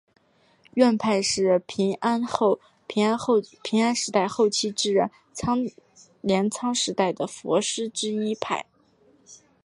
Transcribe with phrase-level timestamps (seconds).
[0.73, 4.99] 院派是平安时代后期至
[6.21, 8.65] 镰仓时代的佛师之一派。